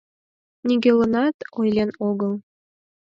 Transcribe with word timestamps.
—Нигӧланат 0.67 1.37
ойлен 1.59 1.89
огыл. 2.09 2.33